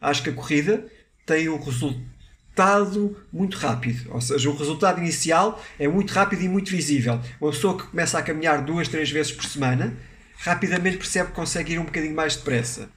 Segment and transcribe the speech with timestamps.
[0.00, 0.86] Acho que a corrida
[1.26, 4.12] tem um resultado muito rápido.
[4.12, 7.20] Ou seja, o resultado inicial é muito rápido e muito visível.
[7.40, 9.96] Uma pessoa que começa a caminhar duas, três vezes por semana,
[10.38, 12.90] rapidamente percebe que consegue ir um bocadinho mais depressa.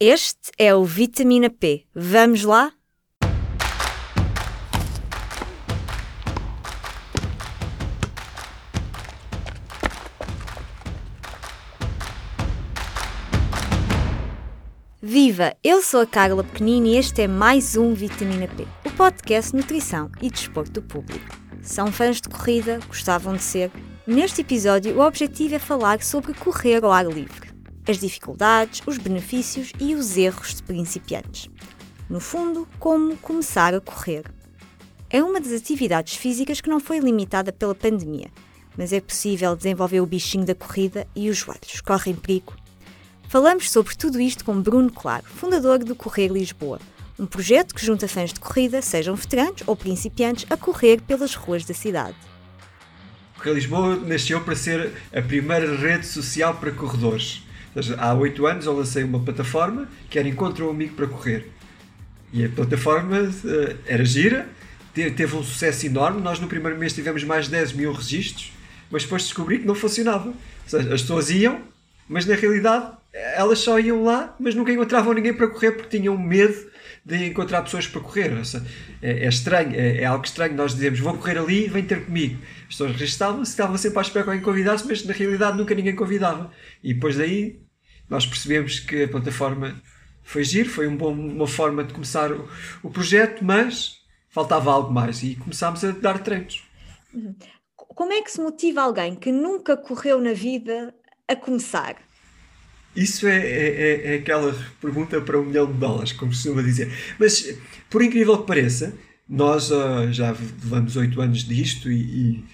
[0.00, 1.84] Este é o Vitamina P.
[1.94, 2.72] Vamos lá?
[15.38, 15.56] Viva!
[15.62, 20.10] Eu sou a Carla Pequenini e este é mais um Vitamina P, o podcast Nutrição
[20.20, 21.24] e Desporto do Público.
[21.62, 22.80] São fãs de corrida?
[22.88, 23.70] Gostavam de ser?
[24.04, 27.52] Neste episódio, o objetivo é falar sobre correr ao ar livre,
[27.86, 31.48] as dificuldades, os benefícios e os erros de principiantes.
[32.10, 34.24] No fundo, como começar a correr.
[35.08, 38.28] É uma das atividades físicas que não foi limitada pela pandemia,
[38.76, 42.56] mas é possível desenvolver o bichinho da corrida e os joelhos correm perigo
[43.28, 46.80] Falamos sobre tudo isto com Bruno Claro, fundador do Correr Lisboa,
[47.18, 51.62] um projeto que junta fãs de corrida, sejam veteranos ou principiantes, a correr pelas ruas
[51.62, 52.16] da cidade.
[53.36, 57.42] Correr Lisboa nasceu para ser a primeira rede social para corredores.
[57.98, 61.50] Há oito anos eu lancei uma plataforma que era Encontra um Amigo para Correr.
[62.32, 64.48] E a plataforma uh, era gira,
[64.94, 66.22] teve um sucesso enorme.
[66.22, 68.54] Nós no primeiro mês tivemos mais de 10 mil registros,
[68.90, 70.28] mas depois descobri que não funcionava.
[70.30, 70.34] Ou
[70.66, 71.60] seja, as pessoas iam,
[72.08, 72.96] mas na realidade
[73.34, 76.68] elas só iam lá, mas nunca encontravam ninguém para correr porque tinham medo
[77.04, 78.32] de encontrar pessoas para correr.
[79.00, 80.54] É, é estranho, é, é, algo estranho.
[80.54, 82.38] Nós dizemos vou correr ali, vem ter comigo.
[82.62, 85.96] As pessoas registavam-se, estavam sempre à espera que alguém convidasse, mas na realidade nunca ninguém
[85.96, 86.50] convidava.
[86.82, 87.60] E depois daí
[88.08, 89.80] nós percebemos que a plataforma
[90.22, 92.48] foi giro, foi um bom, uma forma de começar o,
[92.82, 93.98] o projeto, mas
[94.28, 96.62] faltava algo mais e começámos a dar treinos.
[97.14, 97.34] Uhum.
[97.74, 100.94] Como é que se motiva alguém que nunca correu na vida
[101.26, 101.96] a começar?
[102.96, 106.92] Isso é, é, é, aquela pergunta para um milhão de dólares, como costuma dizer.
[107.18, 107.54] Mas,
[107.88, 108.94] por incrível que pareça,
[109.28, 112.44] nós uh, já levamos oito anos disto e, e,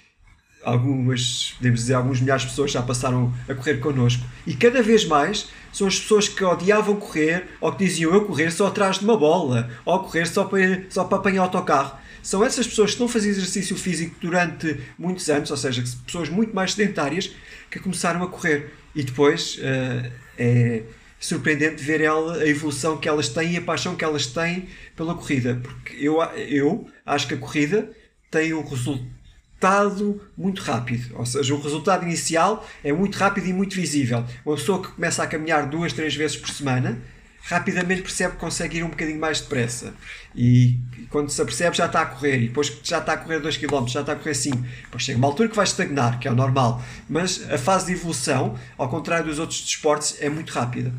[0.62, 4.24] algumas, podemos dizer, alguns milhares de pessoas já passaram a correr connosco.
[4.46, 8.50] E cada vez mais são as pessoas que odiavam correr ou que diziam eu correr
[8.50, 11.96] só atrás de uma bola ou correr só para, só para apanhar autocarro.
[12.22, 16.54] São essas pessoas que não faziam exercício físico durante muitos anos, ou seja, pessoas muito
[16.54, 17.30] mais sedentárias,
[17.70, 18.72] que começaram a correr.
[18.94, 19.58] E depois.
[19.58, 20.82] Uh, é
[21.18, 25.14] surpreendente ver ela, a evolução que elas têm e a paixão que elas têm pela
[25.14, 25.60] corrida.
[25.62, 27.90] Porque eu, eu acho que a corrida
[28.30, 31.16] tem um resultado muito rápido.
[31.16, 34.24] Ou seja, o resultado inicial é muito rápido e muito visível.
[34.44, 37.00] Uma pessoa que começa a caminhar duas, três vezes por semana
[37.44, 39.94] rapidamente percebe que consegue ir um bocadinho mais depressa.
[40.34, 40.78] E
[41.10, 42.38] quando se apercebe já está a correr.
[42.38, 44.56] E depois já está a correr 2 km, já está a correr 5.
[44.56, 46.82] Depois chega uma altura que vai estagnar, que é o normal.
[47.08, 50.92] Mas a fase de evolução, ao contrário dos outros desportos, é muito rápida.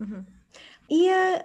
[0.00, 0.24] Uhum.
[0.88, 1.44] E uh,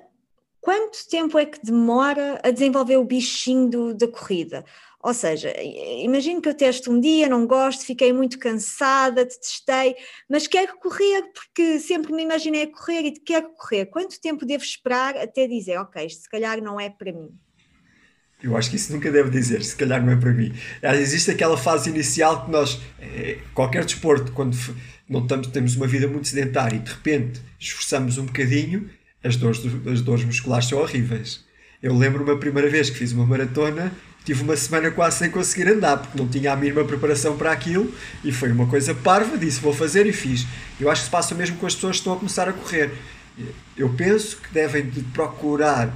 [0.61, 4.63] quanto tempo é que demora a desenvolver o bichinho da corrida?
[5.05, 5.53] Ou seja,
[6.01, 9.95] imagino que eu testo um dia, não gosto, fiquei muito cansada, detestei,
[10.27, 13.85] mas quero correr porque sempre me imaginei a correr e quero correr.
[13.85, 17.29] Quanto tempo devo esperar até dizer, ok, isto se calhar não é para mim?
[18.41, 20.51] Eu acho que isso nunca deve dizer, se calhar não é para mim.
[20.81, 24.57] Existe aquela fase inicial que nós, eh, qualquer desporto, quando
[25.07, 28.89] não estamos, temos uma vida muito sedentária e de repente esforçamos um bocadinho,
[29.23, 31.45] as dores, as dores musculares são horríveis.
[31.79, 33.93] Eu lembro-me a primeira vez que fiz uma maratona
[34.25, 37.93] tive uma semana quase sem conseguir andar, porque não tinha a mínima preparação para aquilo
[38.23, 39.37] e foi uma coisa parva.
[39.37, 40.47] Disse vou fazer e fiz.
[40.79, 42.91] Eu acho que se passa mesmo com as pessoas que estão a começar a correr.
[43.77, 45.93] Eu penso que devem de procurar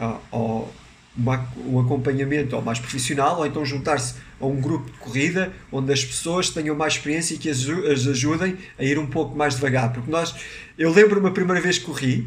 [0.00, 0.68] uh,
[1.14, 5.92] uma, um acompanhamento ou mais profissional ou então juntar-se a um grupo de corrida onde
[5.92, 9.56] as pessoas tenham mais experiência e que as, as ajudem a ir um pouco mais
[9.56, 9.92] devagar.
[9.92, 10.34] Porque nós,
[10.78, 12.26] eu lembro-me a primeira vez que corri,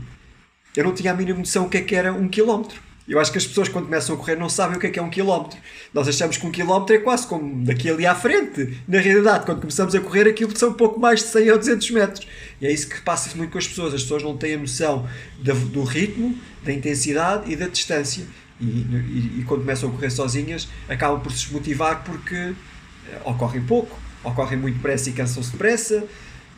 [0.75, 3.31] eu não tinha a mínima noção o que é que era um quilómetro eu acho
[3.31, 5.09] que as pessoas quando começam a correr não sabem o que é que é um
[5.09, 5.57] quilómetro.
[5.91, 8.77] Nós achamos que um quilómetro é quase como daqui ali à frente.
[8.87, 11.91] Na realidade, quando começamos a correr, aquilo são um pouco mais de 100 ou 200
[11.91, 12.27] metros.
[12.61, 13.95] E é isso que passa muito com as pessoas.
[13.95, 15.09] As pessoas não têm a noção
[15.39, 18.23] do ritmo, da intensidade e da distância.
[18.61, 22.53] E, e, e quando começam a correr sozinhas, acabam por se desmotivar porque eh,
[23.23, 26.03] ocorrem pouco, ocorrem muito depressa e cansam-se depressa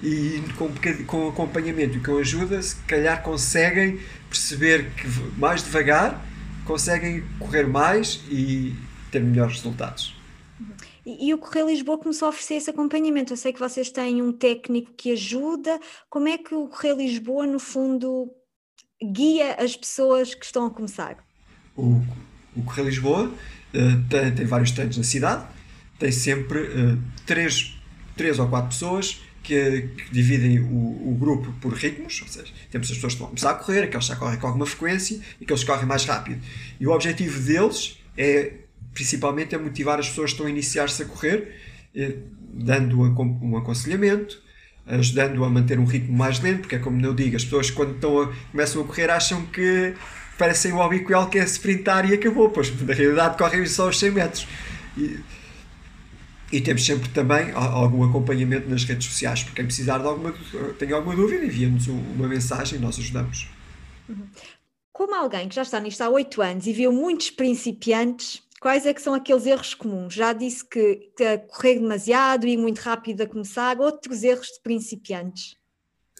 [0.03, 0.69] e com,
[1.05, 3.99] com acompanhamento e com ajuda, se calhar conseguem
[4.29, 6.25] perceber que mais devagar
[6.71, 8.73] conseguem correr mais e
[9.11, 10.15] ter melhores resultados.
[11.05, 13.33] E, e, o Correio Lisboa começou a oferecer esse acompanhamento.
[13.33, 15.77] Eu sei que vocês têm um técnico que ajuda.
[16.09, 18.31] Como é que o Correio Lisboa, no fundo,
[19.03, 21.17] guia as pessoas que estão a começar?
[21.75, 22.01] O,
[22.55, 25.45] o Correio Lisboa uh, tem, tem, vários treinos na cidade,
[25.99, 27.77] tem sempre uh, três,
[28.15, 32.89] três ou quatro pessoas que, que dividem o, o, grupo por ritmos, ou seja, temos
[32.89, 35.43] as pessoas que vão começar a correr, aqueles que já correm com alguma frequência e
[35.43, 36.41] aqueles que correm mais rápido.
[36.79, 38.53] E o objetivo deles é,
[38.93, 41.55] principalmente, é motivar as pessoas que estão a iniciar-se a correr,
[41.95, 42.17] eh,
[42.53, 44.41] dando um aconselhamento,
[44.85, 47.95] ajudando a manter um ritmo mais lento, porque é como eu digo, as pessoas quando
[47.95, 49.93] estão a, começam a correr acham que
[50.37, 54.11] parecem o Obiquel que é sprintar e acabou, pois na realidade correm só os 100
[54.11, 54.47] metros.
[54.97, 55.19] E,
[56.51, 60.33] e temos sempre também algum acompanhamento nas redes sociais, porque quem precisar de alguma,
[60.77, 63.47] tem alguma dúvida, envia-nos uma mensagem e nós ajudamos.
[64.91, 68.93] Como alguém que já está nisto há oito anos e viu muitos principiantes, quais é
[68.93, 70.13] que são aqueles erros comuns?
[70.13, 75.55] Já disse que, que correr demasiado, ir muito rápido a começar, outros erros de principiantes?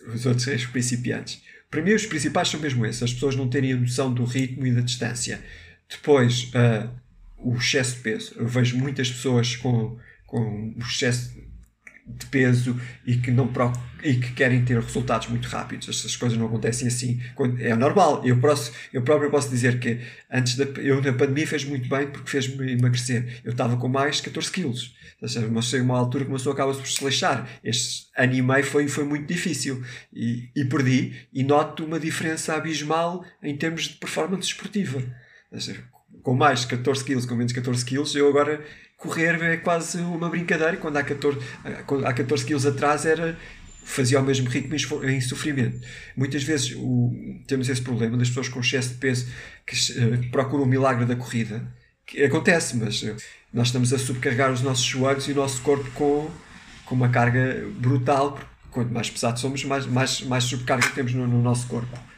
[0.07, 1.44] Os outros erros de principiantes.
[1.69, 4.66] Para mim, os principais são mesmo esses: as pessoas não terem a noção do ritmo
[4.66, 5.44] e da distância.
[5.89, 6.89] Depois, uh,
[7.38, 8.33] o excesso de peso.
[8.36, 9.98] Eu vejo muitas pessoas com
[10.31, 11.36] com excesso
[12.07, 13.51] de peso e que não
[14.04, 15.89] e que querem ter resultados muito rápidos.
[15.89, 17.22] Essas coisas não acontecem assim.
[17.60, 18.25] É normal.
[18.25, 20.00] Eu, posso, eu próprio posso dizer que
[20.31, 23.42] antes da eu na pandemia fez muito bem porque fez-me emagrecer.
[23.44, 24.95] Eu estava com mais 14 quilos.
[25.51, 27.48] Mas chega uma altura que uma pessoa acaba por se lixar.
[27.63, 29.83] Este ano e meio foi, foi muito difícil
[30.13, 31.13] e, e perdi.
[31.33, 35.04] E noto uma diferença abismal em termos de performance esportiva.
[36.23, 38.63] Com mais 14 quilos, com menos 14 quilos, eu agora
[38.97, 40.77] correr é quase uma brincadeira.
[40.77, 41.39] Quando há 14,
[42.06, 43.38] há 14 quilos atrás era
[43.83, 44.75] fazia o mesmo ritmo
[45.06, 45.79] em sofrimento.
[46.15, 47.12] Muitas vezes o,
[47.47, 49.27] temos esse problema das pessoas com excesso de peso
[49.65, 51.62] que uh, procuram o milagre da corrida.
[52.06, 53.15] Que acontece, mas uh,
[53.53, 56.29] nós estamos a subcarregar os nossos joelhos e o nosso corpo com,
[56.85, 58.39] com uma carga brutal.
[58.69, 62.10] Quanto mais pesado somos, mais, mais, mais subcarga temos no, no nosso corpo.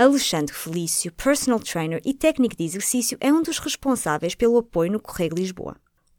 [0.00, 4.98] Alexandre Felício, personal trainer e técnico de exercício, é um dos responsáveis pelo apoio no
[4.98, 5.76] Correio Lisboa.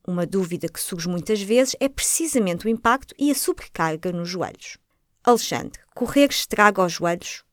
[0.07, 4.77] Uma dúvida que surge muitas vezes é precisamente o impacto e a sobrecarga nos joelhos.
[5.23, 7.43] Alexandre, correr estraga os joelhos?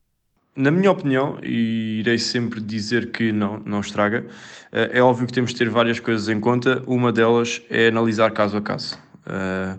[0.54, 4.26] Na minha opinião, e irei sempre dizer que não, não estraga,
[4.70, 6.82] eh, é óbvio que temos de ter várias coisas em conta.
[6.86, 8.98] Uma delas é analisar caso a caso.
[9.24, 9.78] Eh,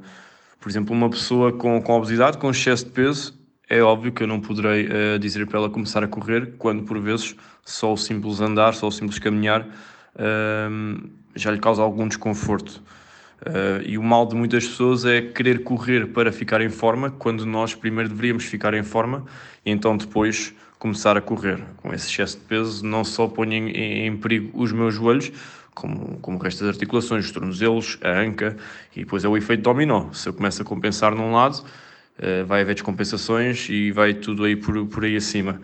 [0.59, 3.38] por exemplo, uma pessoa com, com obesidade, com excesso de peso,
[3.69, 6.99] é óbvio que eu não poderei uh, dizer para ela começar a correr, quando por
[6.99, 12.81] vezes só o simples andar, só o simples caminhar uh, já lhe causa algum desconforto.
[13.41, 17.45] Uh, e o mal de muitas pessoas é querer correr para ficar em forma, quando
[17.45, 19.23] nós primeiro deveríamos ficar em forma
[19.63, 21.63] e então depois começar a correr.
[21.77, 25.31] Com esse excesso de peso, não só ponho em, em perigo os meus joelhos,
[25.75, 28.57] como, como o resto das articulações, os tornozelos, a anca,
[28.95, 30.11] e depois é o efeito dominó.
[30.11, 31.63] Se eu começo a compensar num lado,
[32.47, 35.61] vai haver descompensações e vai tudo aí por, por aí acima.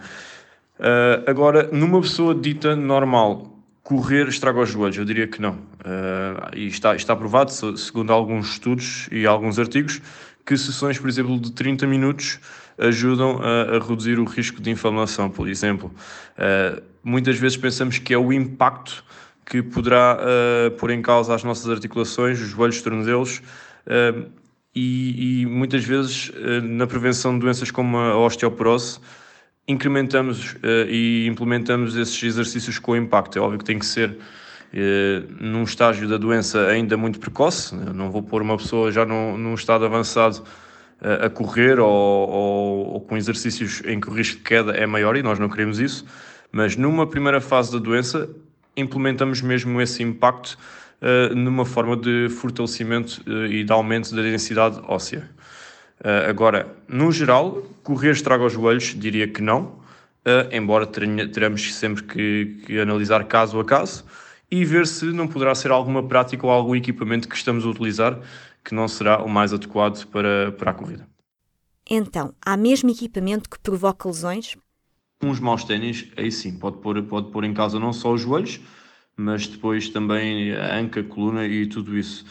[0.79, 4.97] Uh, agora, numa pessoa dita normal, correr estraga os joelhos?
[4.97, 5.53] Eu diria que não.
[5.53, 10.01] Uh, e está, está provado, segundo alguns estudos e alguns artigos,
[10.45, 12.39] que sessões, por exemplo, de 30 minutos
[12.77, 15.91] ajudam a, a reduzir o risco de inflamação, por exemplo.
[16.37, 19.03] Uh, muitas vezes pensamos que é o impacto
[19.45, 23.41] que poderá uh, pôr em causa as nossas articulações, os joelhos, os tornozelos,
[23.87, 24.29] uh,
[24.75, 26.31] e, e, muitas vezes
[26.63, 28.99] na prevenção de doenças como a osteoporose,
[29.67, 33.37] incrementamos uh, e implementamos esses exercícios com impacto.
[33.37, 37.93] É óbvio que tem que ser uh, num estágio da doença ainda muito precoce, Eu
[37.93, 40.43] não vou pôr uma pessoa já num, num estado avançado
[41.01, 45.17] a correr ou, ou, ou, com exercícios em que o risco de queda é maior
[45.17, 46.05] e nós não queremos isso,
[46.51, 48.29] mas numa primeira fase da doença
[48.77, 50.57] implementamos mesmo esse impacto
[51.35, 55.29] numa forma de fortalecimento e de aumento da densidade óssea.
[55.99, 59.79] Uh, agora, no geral, correr estraga os joelhos, diria que não,
[60.51, 64.03] embora teremos sempre que, que, analisar caso a caso
[64.49, 68.19] e ver se não poderá ser alguma prática ou algum equipamento que estamos a utilizar
[68.65, 71.07] que não será o mais adequado para, para a corrida.
[71.87, 74.57] Então, há mesmo equipamento que provoca lesões?
[75.23, 78.59] Uns maus ténis, aí sim, pode pôr, pode pôr em causa não só os joelhos,
[79.17, 82.25] mas depois também a anca, a coluna e tudo isso.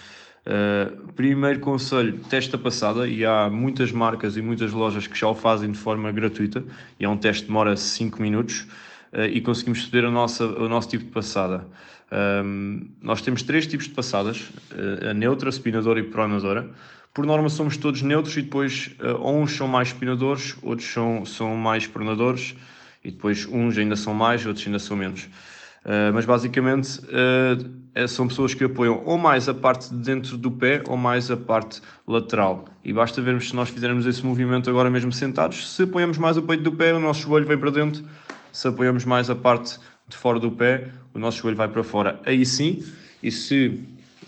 [0.46, 5.34] Uh, primeiro conselho, testa passada, e há muitas marcas e muitas lojas que já o
[5.34, 6.62] fazem de forma gratuita,
[7.00, 8.66] e é um teste que demora 5 minutos,
[9.12, 11.66] uh, e conseguimos escolher a nossa, o nosso tipo de passada.
[12.12, 16.70] Um, nós temos três tipos de passadas, uh, a neutra, spinadora e pronadora.
[17.14, 21.86] Por norma somos todos neutros e depois uns são mais spinadores, outros são, são mais
[21.86, 22.56] pronadores,
[23.04, 25.28] e depois uns ainda são mais, outros ainda são menos.
[25.84, 30.50] Uh, mas basicamente uh, são pessoas que apoiam ou mais a parte de dentro do
[30.50, 32.64] pé ou mais a parte lateral.
[32.82, 36.42] E basta vermos se nós fizermos esse movimento agora mesmo sentados, se apoiamos mais o
[36.42, 38.02] peito do pé, o nosso joelho vem para dentro,
[38.50, 42.18] se apoiamos mais a parte de fora do pé, o nosso joelho vai para fora.
[42.24, 42.82] Aí sim,
[43.22, 43.80] e se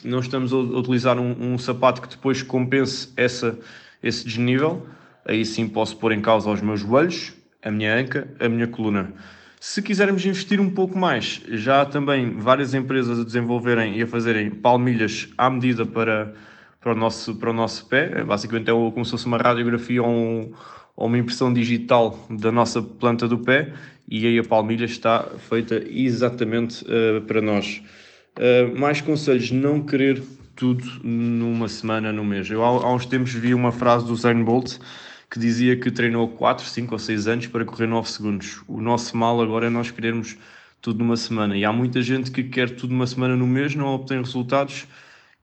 [0.05, 3.59] não estamos a utilizar um, um sapato que depois compense essa,
[4.03, 4.87] esse desnível,
[5.25, 7.33] aí sim posso pôr em causa os meus joelhos,
[7.63, 9.13] a minha anca, a minha coluna.
[9.69, 14.07] Se quisermos investir um pouco mais, já há também várias empresas a desenvolverem e a
[14.07, 16.33] fazerem palmilhas à medida para,
[16.81, 18.23] para, o, nosso, para o nosso pé.
[18.23, 20.53] Basicamente é como se fosse uma radiografia ou, um,
[20.95, 23.73] ou uma impressão digital da nossa planta do pé
[24.09, 27.83] e aí a palmilha está feita exatamente uh, para nós.
[28.39, 30.23] Uh, mais conselhos, não querer
[30.55, 32.49] tudo numa semana, num mês.
[32.49, 34.79] Eu há, há uns tempos vi uma frase do Zayn Bolt
[35.31, 38.63] que dizia que treinou 4, 5 ou 6 anos para correr 9 segundos.
[38.67, 40.37] O nosso mal agora é nós querermos
[40.81, 41.57] tudo numa semana.
[41.57, 44.87] E há muita gente que quer tudo numa semana no mês, não obtém resultados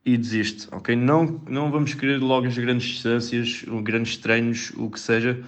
[0.05, 0.95] e desiste, ok?
[0.95, 5.41] Não, não vamos querer logo as grandes distâncias, grandes treinos, o que seja,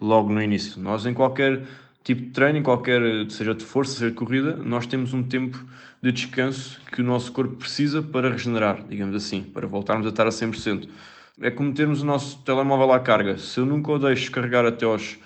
[0.00, 0.80] logo no início.
[0.80, 1.62] Nós em qualquer
[2.02, 5.64] tipo de treino, qualquer, seja de força, seja de corrida, nós temos um tempo
[6.02, 10.26] de descanso que o nosso corpo precisa para regenerar, digamos assim, para voltarmos a estar
[10.26, 10.88] a 100%
[11.40, 13.38] é como termos o nosso telemóvel à carga.
[13.38, 15.18] Se eu nunca o deixo carregar até aos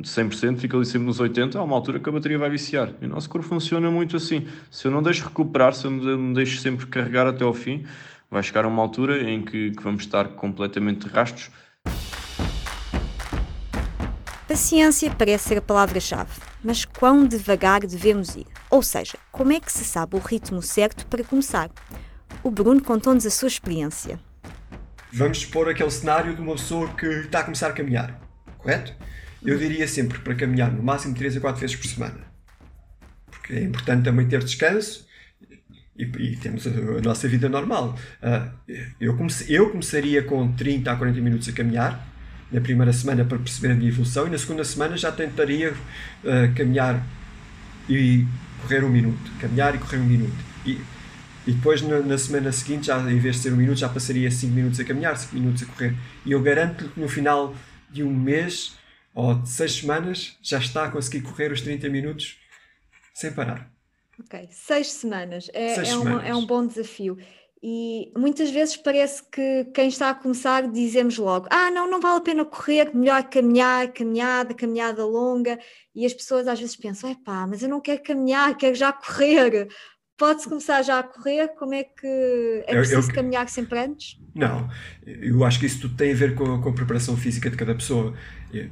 [0.00, 2.90] 100%, fica ali sempre nos 80%, há uma altura que a bateria vai viciar.
[3.00, 4.46] E o nosso corpo funciona muito assim.
[4.70, 7.84] Se eu não deixo recuperar, se eu não deixo sempre carregar até ao fim,
[8.30, 11.50] vai chegar a uma altura em que, que vamos estar completamente rastos.
[14.48, 16.30] Paciência parece ser a palavra-chave,
[16.62, 18.46] mas quão devagar devemos ir?
[18.70, 21.70] Ou seja, como é que se sabe o ritmo certo para começar?
[22.42, 24.20] O Bruno contou-nos a sua experiência.
[25.16, 28.20] Vamos expor aquele cenário de uma pessoa que está a começar a caminhar,
[28.58, 28.92] correto?
[29.44, 32.18] Eu diria sempre para caminhar no máximo 3 a 4 vezes por semana.
[33.30, 35.06] Porque é importante também ter descanso
[35.96, 37.96] e, e temos a, a, nossa vida normal.
[38.20, 42.04] Uh, eu, comece, eu começaria com 30 a 40 minutos a caminhar
[42.50, 46.54] na primeira semana para perceber a minha evolução e na segunda semana já tentaria uh,
[46.56, 47.06] caminhar
[47.88, 48.26] e
[48.62, 49.30] correr um minuto.
[49.40, 50.44] Caminhar e correr um minuto.
[50.66, 50.80] E,
[51.46, 54.30] e depois na, na, semana seguinte, já, em vez de ser um minuto, já passaria
[54.30, 55.94] 5 minutos a caminhar, 5 minutos a correr.
[56.24, 57.54] E eu garanto-lhe que no final
[57.90, 58.76] de um mês
[59.14, 62.38] ou de 6 semanas já está a conseguir correr os 30 minutos
[63.12, 63.70] sem parar.
[64.18, 65.50] Ok, 6 semanas.
[65.52, 66.12] É, seis é, semanas.
[66.14, 67.18] Uma, é um bom desafio.
[67.66, 72.18] E muitas vezes parece que quem está a começar dizemos logo: ah, não, não vale
[72.18, 75.58] a pena correr, melhor caminhar, caminhada, caminhada longa.
[75.94, 78.92] E as pessoas às vezes pensam: é pá, mas eu não quero caminhar, quero já
[78.92, 79.66] correr.
[80.16, 81.48] Pode-se começar já a correr?
[81.58, 84.20] Como é que é preciso eu, eu, caminhar sempre antes?
[84.34, 84.68] Não,
[85.04, 87.74] eu acho que isso tudo tem a ver com, com a preparação física de cada
[87.74, 88.14] pessoa.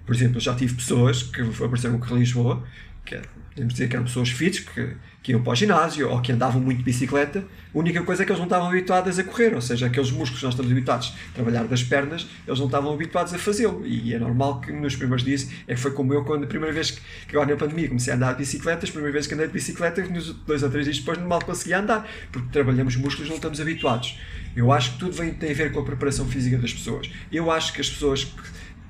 [0.07, 2.63] Por exemplo, eu já tive pessoas que apareceram com Lisboa
[3.05, 6.21] que é, podemos dizer que eram pessoas fits, que, que iam para o ginásio ou
[6.21, 7.45] que andavam muito de bicicleta,
[7.75, 10.41] a única coisa é que eles não estavam habituados a correr, ou seja, aqueles músculos
[10.41, 13.87] que nós estamos habituados a trabalhar das pernas, eles não estavam habituados a fazê-lo.
[13.87, 16.73] E é normal que nos primeiros dias, é que foi como eu, quando a primeira
[16.73, 16.93] vez
[17.27, 19.53] que agora na pandemia comecei a andar de bicicleta, as primeiras vezes que andei de
[19.53, 23.61] bicicleta, nos dois ou três dias depois mal conseguia andar, porque trabalhamos músculos não estamos
[23.61, 24.19] habituados.
[24.55, 27.11] Eu acho que tudo vem, tem a ver com a preparação física das pessoas.
[27.31, 28.31] Eu acho que as pessoas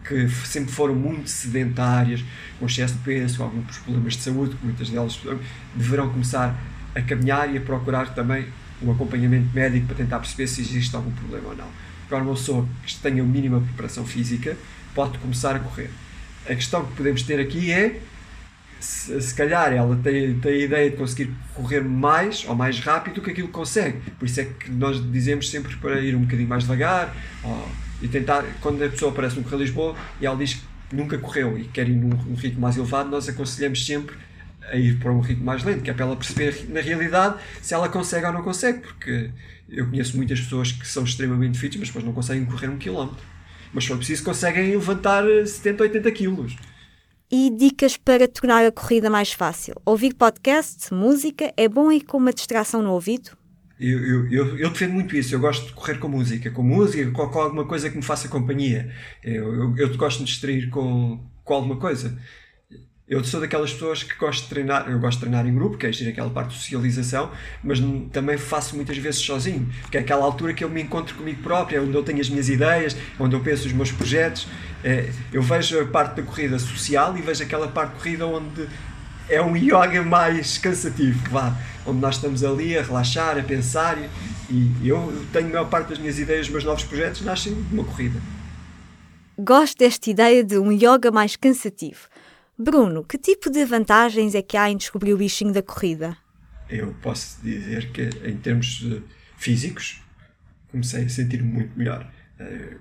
[0.05, 2.25] que sempre foram muito sedentárias,
[2.59, 5.21] com excesso de peso, com alguns problemas de saúde, que muitas delas
[5.75, 6.59] deverão começar
[6.95, 8.47] a caminhar e a procurar também
[8.83, 11.69] um acompanhamento médico para tentar perceber se existe algum problema ou não.
[12.07, 14.57] Agora, uma pessoa que tenha a mínima preparação física
[14.95, 15.91] pode começar a correr.
[16.45, 18.01] A questão que podemos ter aqui é
[18.81, 23.15] se, se calhar ela tem, tem a ideia de conseguir correr mais ou mais rápido
[23.15, 23.99] do que aquilo que consegue.
[24.19, 27.69] Por isso é que nós dizemos sempre para ir um bocadinho mais devagar ou
[28.03, 30.63] e tentar, quando a pessoa aparece no Correio Lisboa e ela diz que
[30.95, 34.17] nunca correu e quer ir num, num ritmo mais elevado, nós aconselhamos sempre
[34.71, 37.75] a ir para um ritmo mais lento, que é para ela perceber na realidade se
[37.75, 39.31] ela consegue ou não consegue, porque
[39.69, 43.25] eu conheço muitas pessoas que são extremamente fit, mas depois não conseguem correr um quilómetro.
[43.73, 46.57] Mas se for preciso, conseguem levantar 70, 80 quilos.
[47.31, 49.75] E dicas para tornar a corrida mais fácil?
[49.87, 53.31] Ouvir podcast, música, é bom ir com uma distração no ouvido?
[53.83, 55.35] Eu, eu, eu, eu, defendo muito isso.
[55.35, 58.29] Eu gosto de correr com música, com música, com, com alguma coisa que me faça
[58.29, 58.95] companhia.
[59.25, 62.17] Eu, eu, gosto de distrair com, com alguma coisa.
[63.09, 65.85] Eu sou daquelas pessoas que gosto de treinar, eu gosto de treinar em grupo, que
[65.85, 67.31] é aquela parte de socialização,
[67.63, 67.81] mas
[68.13, 71.79] também faço muitas vezes sozinho, que é aquela altura que eu me encontro comigo próprio,
[71.79, 74.47] é onde eu tenho as minhas ideias, onde eu penso os meus projetos.
[74.85, 78.69] É, eu vejo a parte da corrida social e vejo aquela parte de corrida onde
[79.29, 83.99] é um yoga mais cansativo, vá onde nós estamos ali a relaxar, a pensar
[84.51, 87.75] e, eu tenho a maior parte das minhas ideias, dos meus novos projetos nascem de
[87.75, 88.21] uma corrida.
[89.39, 92.09] Gosto desta ideia de um yoga mais cansativo.
[92.59, 96.17] Bruno, que tipo de vantagens é que há em descobrir o bichinho da corrida?
[96.69, 98.87] Eu posso dizer que, em termos
[99.39, 100.03] físicos,
[100.71, 102.07] comecei a sentir muito melhor.
[102.39, 102.77] Eh,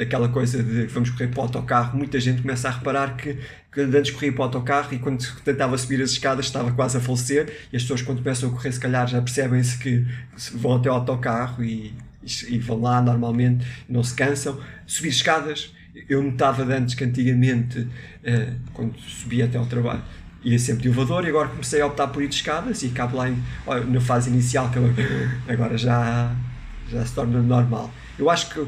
[0.00, 3.38] aquela coisa de vamos correr para o autocarro, muita gente começa a reparar que,
[3.86, 7.00] que antes corria para o autocarro e quando tentava subir as escadas estava quase a
[7.00, 10.06] falecer e as pessoas quando começam a correr se calhar já percebem-se que
[10.54, 11.92] vão até o autocarro e
[12.48, 14.60] e vão lá normalmente, não se cansam.
[14.86, 15.72] Subir escadas,
[16.08, 20.02] eu notava de antes que antigamente, uh, quando subia até ao trabalho,
[20.44, 23.16] ia sempre de elevador e agora comecei a optar por ir de escadas e acabo
[23.16, 23.42] lá em,
[23.88, 24.78] na fase inicial que
[25.50, 26.34] agora já,
[26.90, 27.92] já se torna normal.
[28.18, 28.66] Eu acho que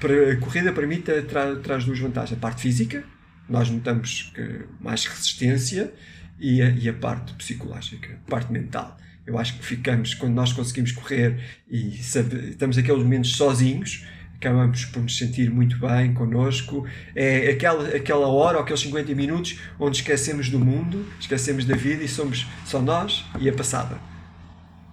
[0.00, 2.38] para, a corrida para mim tra, traz duas vantagens.
[2.38, 3.04] A parte física,
[3.48, 5.92] nós notamos que mais resistência
[6.38, 8.96] e a, e a parte psicológica, a parte mental.
[9.26, 11.38] Eu acho que ficamos, quando nós conseguimos correr
[11.68, 16.86] e sabe, estamos aqueles momentos sozinhos, acabamos por nos sentir muito bem connosco.
[17.14, 22.02] É aquela, aquela hora, ou aqueles 50 minutos, onde esquecemos do mundo, esquecemos da vida
[22.02, 23.98] e somos só nós e a passada.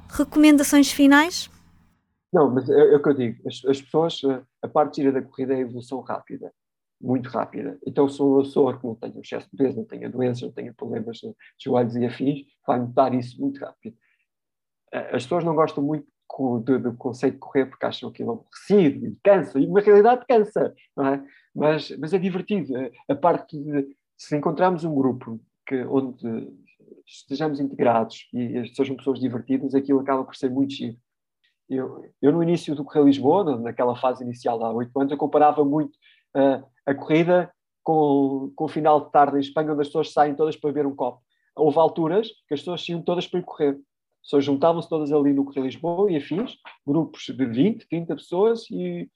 [0.10, 1.50] Recomendações finais?
[2.34, 3.48] Não, mas é, é o que eu digo.
[3.48, 4.20] As, as pessoas,
[4.62, 6.52] a parte gira da corrida é a evolução rápida
[7.06, 7.78] muito rápida.
[7.86, 10.74] Então, se uma pessoa que não tenha excesso de peso, não tenha doenças, não tenha
[10.74, 11.34] problemas de
[11.64, 13.96] joelhos e afins, vai notar isso muito rápido.
[14.92, 16.08] As pessoas não gostam muito
[16.64, 20.74] do, do conceito de correr porque acham aquilo aborrecido e cansa, e na realidade cansa,
[20.96, 21.24] não é?
[21.54, 22.74] Mas, mas é divertido.
[23.08, 26.52] A parte de, se encontrarmos um grupo que, onde
[27.06, 30.98] estejamos integrados e sejam pessoas divertidas, aquilo acaba por ser muito giro.
[31.70, 35.64] Eu, eu no início do Correio Lisboa, naquela fase inicial há oito anos, eu comparava
[35.64, 35.96] muito
[36.36, 37.52] uh, a corrida
[37.84, 40.88] com, com o final de tarde em Espanha, onde as pessoas saem todas para beber
[40.88, 41.22] um copo.
[41.56, 43.80] Houve alturas que as pessoas saíam todas para ir correr.
[44.22, 49.10] Pessoas juntavam-se todas ali no Correio Lisboa e afins, grupos de 20, 30 pessoas, e,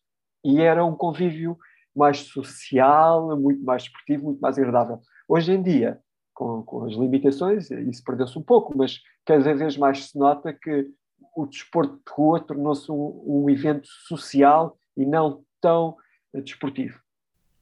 [0.46, 1.58] e era um convívio
[1.96, 5.00] mais social, muito mais esportivo, muito mais agradável.
[5.28, 6.00] Hoje em dia,
[6.32, 10.88] com, com as limitações, isso perdeu-se um pouco, mas cada vez mais se nota que
[11.36, 15.98] o desporto de rua tornou-se um, um evento social e não tão
[16.34, 17.00] desportivo.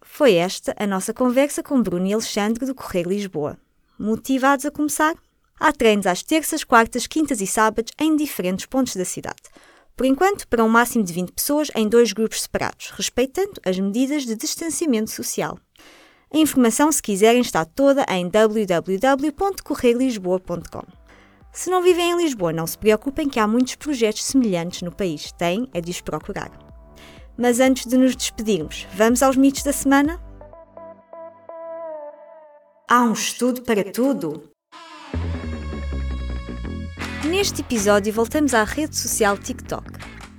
[0.10, 3.56] Foi esta a nossa conversa com Bruno e Alexandre do Correio Lisboa.
[4.00, 5.14] Motivados a começar?
[5.60, 9.44] Há treinos às terças, quartas, quintas e sábados em diferentes pontos da cidade.
[9.96, 14.26] Por enquanto, para um máximo de 20 pessoas em dois grupos separados, respeitando as medidas
[14.26, 15.60] de distanciamento social.
[16.34, 20.84] A informação, se quiserem, está toda em www.correilisboa.com.
[21.52, 25.32] Se não vivem em Lisboa, não se preocupem que há muitos projetos semelhantes no país.
[25.32, 26.67] Tem é de os procurar.
[27.40, 30.20] Mas antes de nos despedirmos, vamos aos mitos da semana?
[32.90, 34.50] Há um estudo para tudo!
[37.30, 39.86] Neste episódio, voltamos à rede social TikTok.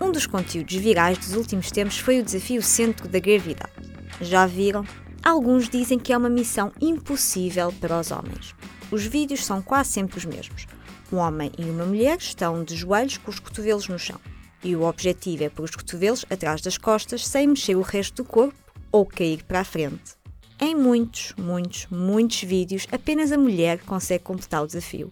[0.01, 3.73] Um dos conteúdos virais dos últimos tempos foi o desafio Centro da Gravidade.
[4.21, 4.85] Já viram?
[5.23, 8.57] Alguns dizem que é uma missão impossível para os homens.
[8.91, 10.67] Os vídeos são quase sempre os mesmos.
[11.13, 14.19] Um homem e uma mulher estão de joelhos com os cotovelos no chão
[14.63, 18.29] e o objetivo é pôr os cotovelos atrás das costas sem mexer o resto do
[18.29, 18.59] corpo
[18.91, 20.17] ou cair para a frente.
[20.61, 25.11] Em muitos, muitos, muitos vídeos, apenas a mulher consegue completar o desafio.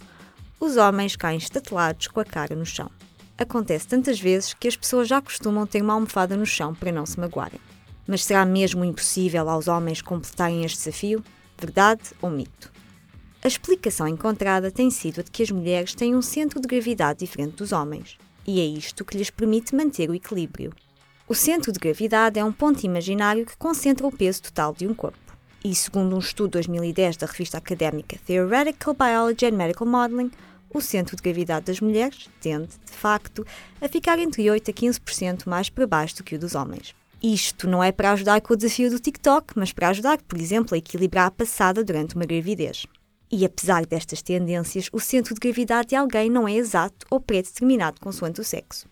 [0.58, 2.90] Os homens caem estatelados com a cara no chão.
[3.38, 7.06] Acontece tantas vezes que as pessoas já costumam ter uma almofada no chão para não
[7.06, 7.60] se magoarem.
[8.06, 11.22] Mas será mesmo impossível aos homens completarem este desafio?
[11.58, 12.72] Verdade ou mito?
[13.44, 17.20] A explicação encontrada tem sido a de que as mulheres têm um centro de gravidade
[17.20, 20.72] diferente dos homens e é isto que lhes permite manter o equilíbrio.
[21.28, 24.94] O centro de gravidade é um ponto imaginário que concentra o peso total de um
[24.94, 25.18] corpo.
[25.64, 30.30] E segundo um estudo de 2010 da revista académica Theoretical Biology and Medical Modeling,
[30.72, 33.44] o centro de gravidade das mulheres tende, de facto,
[33.80, 36.94] a ficar entre 8 a 15% mais para baixo do que o dos homens.
[37.22, 40.74] Isto não é para ajudar com o desafio do TikTok, mas para ajudar, por exemplo,
[40.74, 42.86] a equilibrar a passada durante uma gravidez.
[43.30, 48.00] E apesar destas tendências, o centro de gravidade de alguém não é exato ou pré-determinado
[48.00, 48.88] consoante o sexo.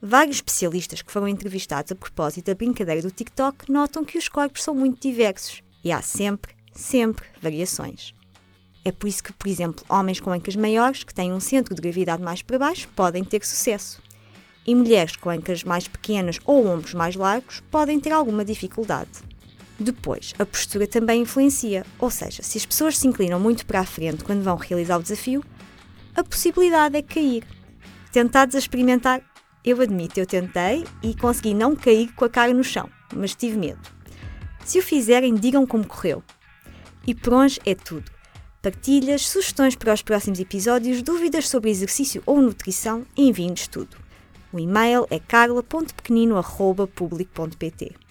[0.00, 4.62] Vários especialistas que foram entrevistados a propósito da brincadeira do TikTok notam que os corpos
[4.62, 8.14] são muito diversos e há sempre, sempre variações.
[8.84, 11.82] É por isso que, por exemplo, homens com ancas maiores, que têm um centro de
[11.82, 14.00] gravidade mais para baixo, podem ter sucesso.
[14.66, 19.27] E mulheres com ancas mais pequenas ou ombros mais largos podem ter alguma dificuldade.
[19.78, 23.84] Depois, a postura também influencia, ou seja, se as pessoas se inclinam muito para a
[23.84, 25.44] frente quando vão realizar o desafio,
[26.16, 27.44] a possibilidade é cair.
[28.10, 29.22] Tentados a experimentar,
[29.64, 33.56] eu admito, eu tentei e consegui não cair com a cara no chão, mas tive
[33.56, 33.78] medo.
[34.64, 36.24] Se o fizerem, digam como correu.
[37.06, 38.10] E por hoje é tudo.
[38.60, 43.96] Partilhas, sugestões para os próximos episódios, dúvidas sobre exercício ou nutrição, enviem-nos tudo.
[44.52, 48.07] O e-mail é carla.pequenino.public.pt.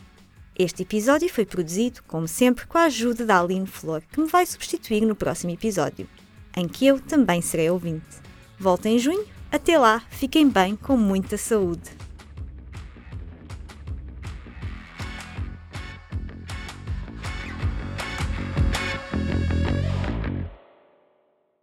[0.59, 4.43] Este episódio foi produzido, como sempre, com a ajuda da Aline Flor, que me vai
[4.43, 6.09] substituir no próximo episódio,
[6.55, 8.03] em que eu também serei ouvinte.
[8.59, 9.23] Voltem em junho.
[9.51, 11.91] Até lá, fiquem bem com muita saúde.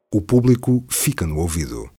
[0.09, 1.91] O público fica no ouvido.